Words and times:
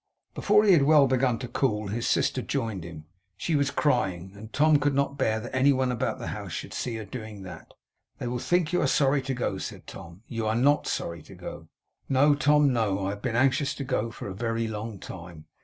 Before 0.33 0.63
he 0.63 0.71
had 0.73 0.81
well 0.81 1.05
begun 1.05 1.37
to 1.37 1.47
cool, 1.47 1.89
his 1.89 2.07
sister 2.07 2.41
joined 2.41 2.83
him. 2.83 3.05
She 3.37 3.55
was 3.55 3.69
crying; 3.69 4.31
and 4.35 4.51
Tom 4.51 4.77
could 4.79 4.95
not 4.95 5.15
bear 5.15 5.39
that 5.39 5.55
any 5.55 5.71
one 5.71 5.91
about 5.91 6.17
the 6.17 6.29
house 6.33 6.51
should 6.53 6.73
see 6.73 6.95
her 6.95 7.05
doing 7.05 7.43
that. 7.43 7.71
'They 8.17 8.25
will 8.25 8.39
think 8.39 8.73
you 8.73 8.81
are 8.81 8.87
sorry 8.87 9.21
to 9.21 9.35
go,' 9.35 9.59
said 9.59 9.85
Tom. 9.85 10.23
'You 10.27 10.47
are 10.47 10.55
not 10.55 10.87
sorry 10.87 11.21
to 11.21 11.35
go?' 11.35 11.67
'No, 12.09 12.33
Tom, 12.33 12.73
no. 12.73 13.05
I 13.05 13.09
have 13.11 13.21
been 13.21 13.35
anxious 13.35 13.75
to 13.75 13.83
go 13.83 14.09
for 14.09 14.27
a 14.27 14.33
very 14.33 14.67
long 14.67 14.97
time. 14.97 15.45